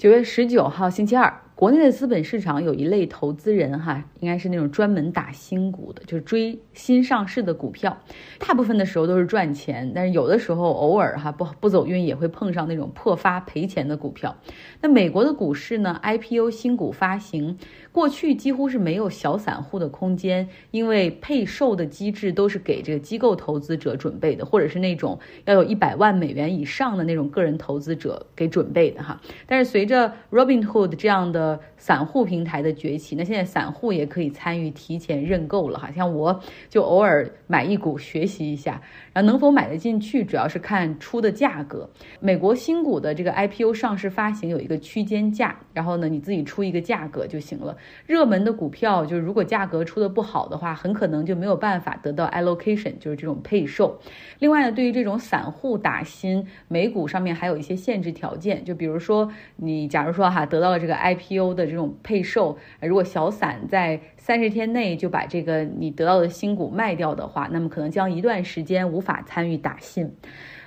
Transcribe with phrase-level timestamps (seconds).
[0.00, 7.94] 九月十九号星期二，国内的资本市场有一类投资人哈，应该是那种专门打新股的，就是追新上市的股票。
[8.38, 14.34] 大部分的时候都是赚钱，但是有的时候偶尔哈不不走运也会碰上那种破发赔钱的股票。
[14.80, 17.58] 那美国的股市呢，IPO 新股发行
[17.92, 29.20] 过去几乎是没有小散户的空间，因为配售的机制都是给这个机构投资者准备的，或者是那种要有一百万美元以上的那种个人投资者给准备的哈。
[29.46, 35.90] 但是随着 Robinhood 这样的散户平台的崛起，那现在散户也可以参与提前认购了哈。
[35.90, 36.38] 像我
[36.68, 38.80] 就偶尔买一股学习一下，
[39.14, 41.88] 然后能否买得进去，主要是看出的价格。
[42.20, 47.74] 美国新股的这个 IPO 上市发行有一个区间价，然后呢你自己出一个价格就行了。
[48.06, 53.98] 热门的股票就是如果价格出的不好的话，很可能就没有办法得到 allocation，就是这种配售。
[54.38, 60.10] 另外呢，对于这种散户打新，美股上面还有一些限制条件，就比如说你假如。
[60.10, 70.14] 说哈，得到了这个 IPO 的这种配售，如果小散在三十天内就把这个你得到的新股卖掉的话，那么可能将一段时间无法参与打新。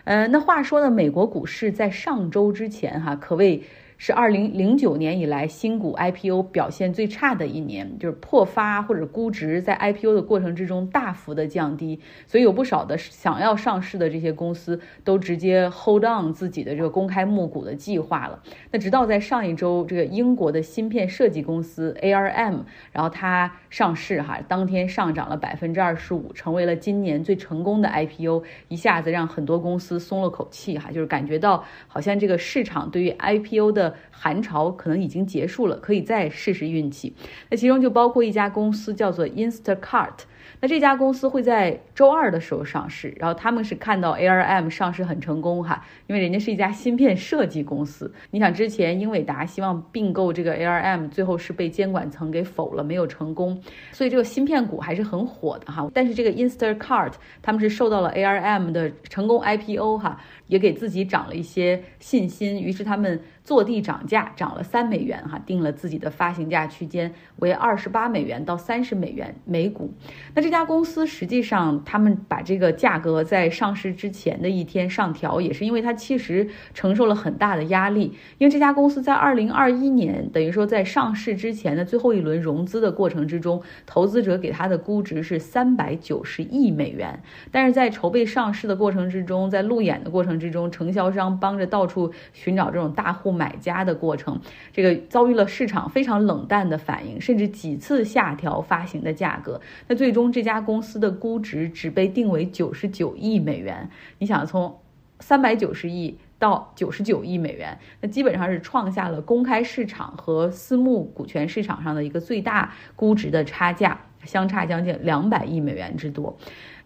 [0.06, 3.64] 呃，那话说呢，美国股市在上周之前哈，可谓。
[3.98, 18.42] 是二零零九年以来新股 IPO 表现最差的一年，就是破发或者估值在 IPO 的过程之中大幅的降低，所以有不少的想要上市的这些公司都直接 hold on 自己的这个公开募股的计划了。
[18.72, 37.16] 那直到在上一周，这个英国的芯片设计公司 ARM，然后它上市哈，当天上涨了百分之二十五，成为了今年最成功的 IPO，一下子让很多公司松了口气哈，就是感觉到好像这个市场对于 IPO 的寒潮可能已经结束了，可以再试试运气。
[37.50, 40.20] 那其中就包括一家公司叫做 Instacart。
[40.64, 48.10] 那这家公司会在周二的时候上市，然后他们是看到 ARM 上市很成功哈，因为人家是一家芯片设计公司。
[48.32, 55.86] 你想之前英伟达希望并购这个 ARM，最后是被监管层给否了，没有成功，所以这个芯片股还是很火的哈。
[55.94, 69.94] 但是这个 Instacart 他们是受到了 ARM 的成功 IPO 哈，也给自己涨了一些信心，于是他们坐地涨价，涨了三美元哈，定了自己的发行价区间为二十八美元到三十美元每股。
[70.34, 78.14] 那这这家公司实际上，他们把这个价格在上市之前的一天上调，也是因为它其实承受了很大的压力。
[78.38, 87.20] 因为这家公司在二零二一年，等于说在上市之前的最后一轮融资的过程之中，投资者给它的估值是三百九十亿美元。
[87.50, 94.40] 但是在筹备上市的过程之中，在路演的过程之中，承销商帮着到处寻找这种大户买家的过程，
[94.72, 99.60] 这个遭遇了市场非常冷淡的反应，甚至几次下调发行的价格。
[99.88, 100.32] 那最终。
[100.34, 104.80] 这家公司的估值只被定为九十九亿美元，你想从
[105.20, 116.38] 三百九十亿到九十九亿美元，那基本上是创下了公开市场和私募股权市场上的一个最大估值的差价，相差将近两百亿美元之多。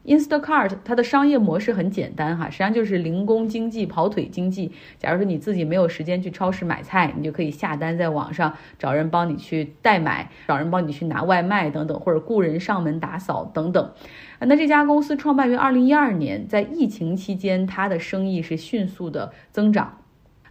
[0.06, 4.72] Instacart 它的商业模式很简单哈，实际上就是零工经济、跑腿经济。
[4.98, 13.92] 假如说你自己没有时间去超市买菜，你就可以下单在网上找人帮你去代买，找人帮你去拿外卖等等，或者雇人上门打扫等等。
[14.40, 19.98] 那这家公司创办于二零一二年，在疫情期间，它的生意是迅速的增长。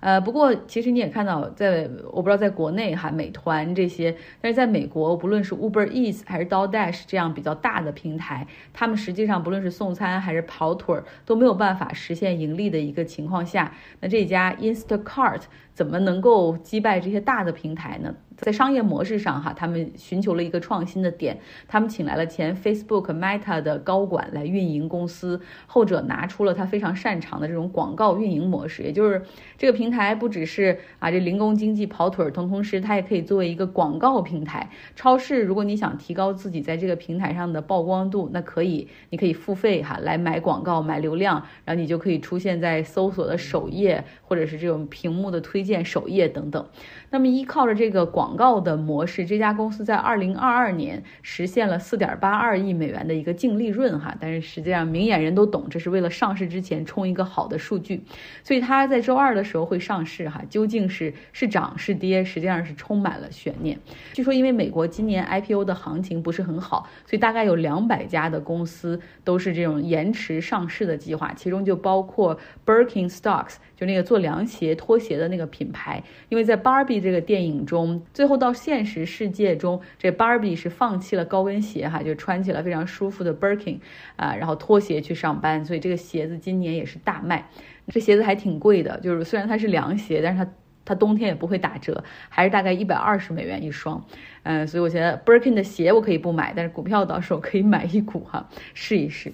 [0.06, 15.40] 呃，不过其实你也看到，在我不知道在国内哈，美团这些，但是在美国，不论是 Uber Eats 还是 DoorDash 这样比较大的平台，他们实际上不论是送餐还是跑腿儿都没有办法实现盈利的一个情况下，那这家 Instacart
[15.76, 18.14] 怎么能够击败这些大的平台呢？
[18.38, 29.22] 在商业模式上，哈，他们寻求了一个创新的点，他们请来了前 Facebook Meta 的高管来运营公司，后者拿出了他非常擅长的这种广告运营模式，也就是
[29.56, 34.70] 这个平台不只是啊这零工经济跑腿儿，同同时它也可以作为一个广告平台。
[34.94, 46.66] 超市，如果你想提高自己在这个平台上的曝光度，那可以，你可以付费哈来买广告、买流量，然后你就可以出现在搜索的首页，或者是这种屏幕的推荐首页等等。
[47.10, 58.02] 那么依靠着这个广告的模式，这家公司在二零二二年实现了四点八二亿美元的一个净利润哈，但是实际上明眼人都懂，这是为了上市之前冲一个好的数据，
[58.42, 63.78] 所以它在周二的时候会上市哈，究竟是是涨是跌，实际上是充满了悬念。
[64.14, 78.02] 据说因为美国今年 IPO 的行情不是很好，所以大概有两百家的公司都是这种延迟上市的计划，其中就包括 Birkin Stocks，就那个做凉鞋拖鞋的那个品牌，因为在 Barbie 这个电影中。
[78.12, 83.78] 最后到现实世界中，这 Barbie 是放弃了高跟鞋哈，就穿起了非常舒服的 Birkin
[84.16, 87.48] 啊，然后拖鞋去上班，所以这个鞋子今年也是大卖。
[87.88, 90.50] 这鞋子还挺贵的，就是虽然它是凉鞋，但是它
[90.84, 94.04] 它冬天也不会打折，还是大概一百二十美元一双。
[94.42, 99.32] 嗯，所以我觉得 Birkin 的鞋我可以不买，但是股票到时候可以买一股哈，试一试。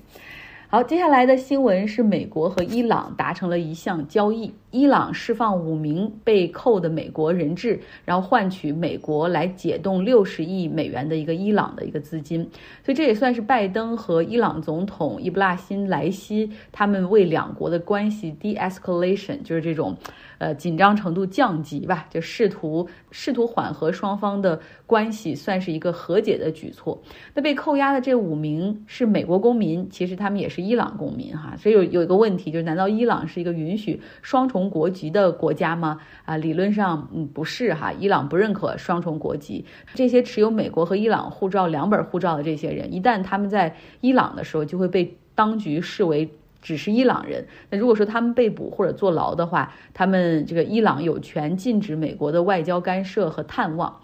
[0.74, 12.48] 好，接下来的新闻是美国和伊朗达成了一项交易，伊朗释放五名被扣的美国人质，然后换取美国来解冻六十亿美元的一个伊朗的一个资金，
[12.82, 19.94] 所以这也算是拜登和伊朗总统伊布拉辛莱西他们为两国的关系 de-escalation，就是这种。
[20.38, 27.00] 呃，紧张程度降级吧，就试图试图缓和双方的关系，算是一个和解的举措。
[27.32, 31.54] 那被扣押的这五名是美国公民，其实他们也是伊朗公民哈。
[31.56, 36.00] 所以有有一个问题，就是难道伊朗是一个允许双重国籍的国家吗？
[36.24, 39.64] 啊，理论上嗯不是哈，伊朗不认可双重国籍。
[39.94, 46.30] 这些持有美国和伊朗护照两本护照的这些人，一旦他们在伊朗的时候，就会被当局视为。
[46.64, 47.44] 只是伊朗人。
[47.70, 54.00] 那如果说他们被捕或者坐牢的话，他们这个伊朗有权禁止美国的外交干涉和探望。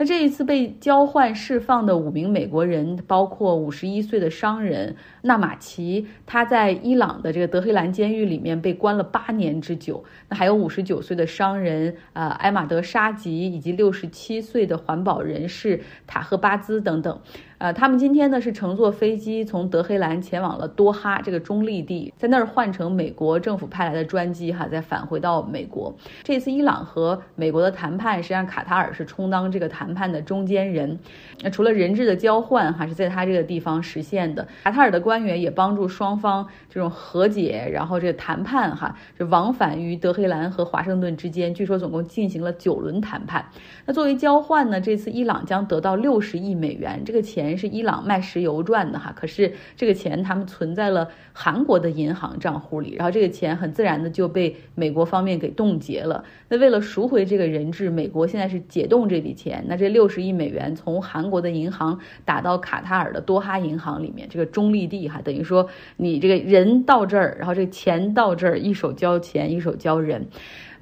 [0.00, 10.02] 那这一次被交换释放的五名美国人，包括五十一岁的商人纳马奇，他在伊朗的这个德黑兰监狱里面被关了八年之久。
[10.30, 17.20] 那还有五十九岁的商人呃埃马德沙吉，以及六十七岁的环保人士塔赫巴兹等等。
[17.60, 25.94] 呃，他们今天呢是乘坐飞机从德黑兰前往了多哈这个中立地，在那儿换乘美国政府派来的专机哈，再返回到美国。
[26.22, 30.98] 这次伊朗和美国的谈判，实际上卡塔尔是充当这个谈判的中间人。
[31.42, 43.44] 那除了人质的交换哈是在他这个地方实现的，卡塔尔的官员也帮助双方这种和解，然后这个谈判哈就往返于德黑兰和华盛顿之间，据说总共进行了九轮谈判。
[43.84, 47.49] 那作为交换呢，这次伊朗将得到六十亿美元，这个钱。
[47.56, 56.24] 是伊朗卖石油赚的哈，可是这个钱他们存在了韩国的银行账户里，然后这个钱很自然的就被美国方面给冻结了。
[56.48, 70.26] 那为了赎回这个人质，美国现在是解冻这笔钱，那这六十亿美元从韩国的银行打到卡塔尔的多哈银行里面，这个中立地哈，等于说你这个人到这儿，然后这钱到这儿，一手交钱，一手交人。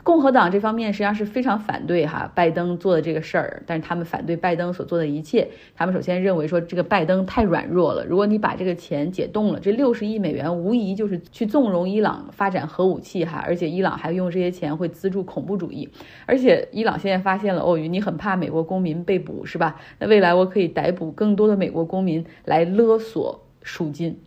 [0.08, 5.46] 共和党这方面实际上是非常反对哈拜登做的这个事儿，但是他们反对拜登所做的一切。
[5.76, 15.87] 他们首先认为说这个拜登太软弱了，如果你把这个钱解冻了，这六十亿美元无疑就是去纵容伊朗发展核武器哈，而且伊朗还用这些钱会资助恐怖主义。
[16.25, 19.78] 而且伊朗现在发现了哦，你很怕美国公民被捕是吧？
[19.99, 24.19] 那未来我可以逮捕更多的美国公民来勒索赎金。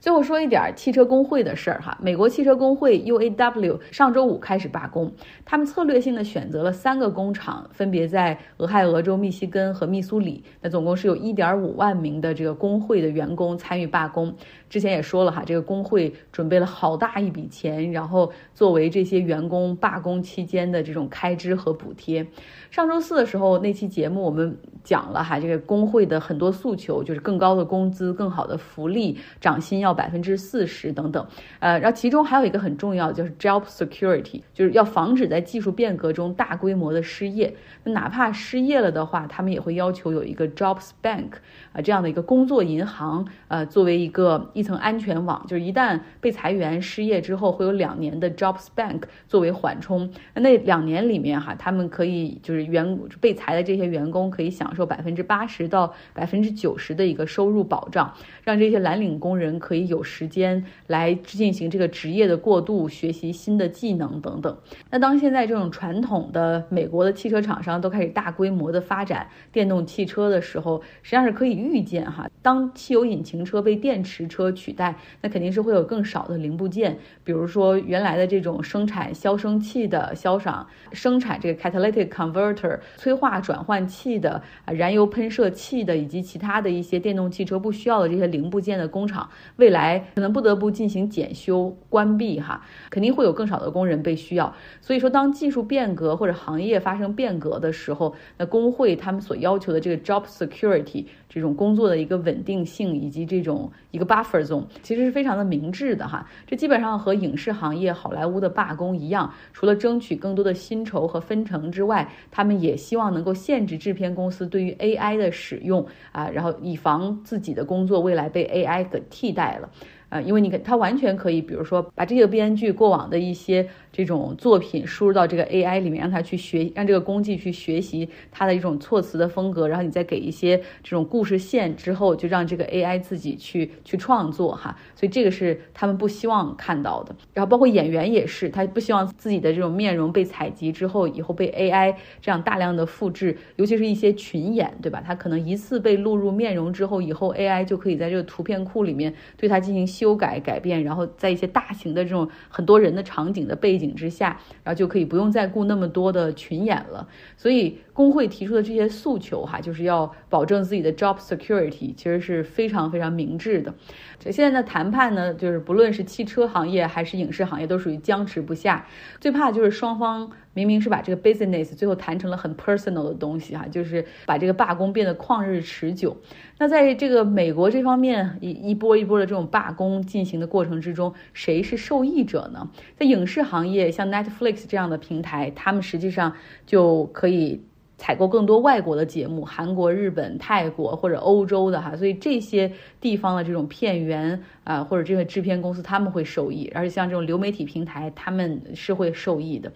[0.00, 5.12] 最后说一点汽车工会的事儿哈，美国汽车工会 UAW 上周五开始罢工，
[5.44, 14.34] 他们策略性的选择了三个工厂，分别在俄亥俄州、密西根和密苏里，那总共是有一点五万名的这个工会的员工参与罢工。
[14.68, 22.26] 之前也说了哈，这个工会准备了好大一笔钱，然后作为这些员工罢工期间的这种开支和补贴。
[22.70, 24.54] 上周四的时候那期节目我们
[24.84, 31.26] 讲了哈，这个工会的很多诉求就是更高的工资、更好的福利、涨薪要百分之四十等等。
[31.60, 37.54] 呃，然后其中还有一个很重要就是 job security，就是要防止在技术变革中大规模的失业。
[37.84, 41.30] 那哪怕失业了的话，他们也会要求有一个 jobs bank
[41.72, 50.10] 啊这样的一个工作银行，呃，作为一个一层安全网，就是一旦被裁员失业之后，会有两年的 jobs bank 作为缓冲。
[50.34, 64.58] 那两年里面哈，他们可以就是员被裁的这些员工可以享受百分之八十到百分之九十的一个收入保障，让这些蓝领工人可以有时间来进行这个职业的过渡，学习新的技能等等。
[64.90, 94.54] 那当现在这种传统的美国的汽车厂商都开始大规模的发展电动汽车的时候，实际上是可以预见哈，当汽油引擎车被电池车取代，那肯定是会有更少的零部件，比如说原来的这种生产消声器的消赏，生产这个 catalytic converter 催化转换器的啊燃油喷射器的，以及其他的一些电动汽车不需要的这些零部件的工厂，未来可能不得不进行检修关闭哈，肯定会有更少的工人被需要。
[94.80, 104.37] 所以说，当技术变革或者行业发生变革的时候，那工会他们所要求的这个 job security 这种工作的一个稳定性，以及这种一个 buffer
[104.82, 106.26] 其实是非常的明智的哈。
[106.46, 119.68] 这基本上和影视行业好莱坞的罢工一样，除了争取更多的薪酬和分成之外，他们也希望能够限制制片公司对于 AI 的使用啊，然后以防自己的工作未来被 AI 给替代了。
[120.10, 134.74] 呃，因为你可他完全可以，比如说把这个编剧过往的一些这种作品输入到这个 AI 里面，让他去学，让这个工具去学习他的一种措辞的风格，然后你再给一些这种故事线之后，就让这个 AI 自己去去创作哈。
[134.94, 137.14] 所以这个是他们不希望看到的。
[137.34, 145.02] 然后包括演员也是，他不希望自己的这种面容被采集之后，以后被 AI 这样大量的复制，尤其是一些群演，对吧？
[145.04, 149.97] 他可能一次被录入面容之后，以后 AI 就可以在这个图片库里面对他进行。
[149.98, 157.08] 修改改变，然后在一些大型的这种很多人的场景的背景之下，然后就可以不用再雇那么多的群演了。
[157.36, 163.74] 所以工会提出的这些诉求，哈，就是要保证自己的 job security，其实是非常非常明智的。
[164.20, 168.86] 这现在的谈判呢，就是不论是汽车行业还是影视行业，都属于僵持不下。
[169.20, 170.30] 最怕就是双方。
[170.58, 176.16] 明明是把这个 business 最后谈成了很 personal 的东西哈，就是把这个罢工变得旷日持久。
[176.58, 182.68] 那在这个美国这方面一一波一波的这种罢工进行的过程之中，谁是受益者呢？
[182.96, 186.34] 在影视行业，像 Netflix 这样的平台，他们实际上
[186.66, 187.62] 就可以。
[187.98, 199.70] 采购更多外国的节目，韩国、日本、泰国或者欧洲的哈，所以这些地方的这种片源啊，或者这个制片公司他们会受益，而且像这种流媒体平台他们是会受益的。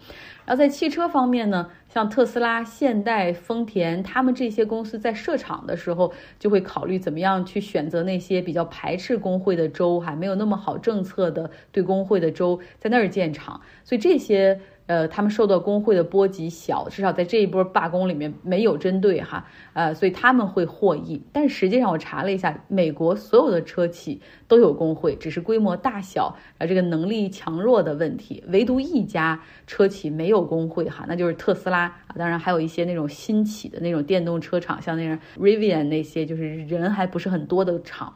[0.45, 14.61] 然后在汽车方面呢，像特斯拉、现代、丰田，他们这些公司在设厂的时候就会考虑怎么样去选择那些比较排斥工会的州，还没有那么好政策的对工会的州，在那儿建厂，所以这些。
[14.93, 21.23] 呃，他们受到工会的波及小，至少在这一波罢工里面没有针对哈，呃，所以他们会获益。
[21.33, 28.45] 但实际上我查了一下，美国所有的车企都有工会，只是规模大小啊这个能力强弱的问题。
[28.49, 38.15] 唯独一家车企没有工会哈，那就是特斯拉啊，当然还有一些那种新起的那种电动车厂，像那种 Rivian 那些，就是人还不是很多的厂。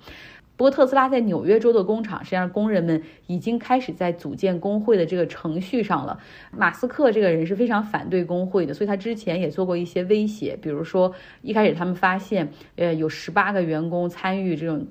[0.57, 6.19] 不过，特斯拉在纽约州的工厂，实际上工人们已经开始在组建工会的这个程序上了。
[6.51, 14.87] 马斯克这个人是非常反对工会的，所以他之前也做过一些威胁，比如说一开始他们发现，呃，有十八个员工参与这种。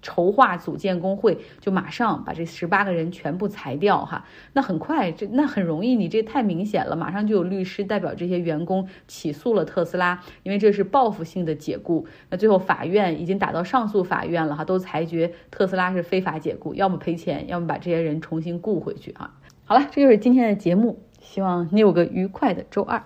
[0.00, 4.24] 筹划组建工会，就马上把这十八个人全部裁掉哈。
[4.52, 12.06] 那很快，这那很容易，你这太明显了，马上就有律师代表这些员工起诉了特斯拉，因为这是报复性的解雇。
[12.30, 19.34] 那最后法院已经打到上诉法院了哈，都裁决特斯拉是非法解雇，要么赔钱，要么把这些人重新雇回去啊。
[19.64, 23.02] 好了，这就是今天的节目，希望你有个愉快的周二。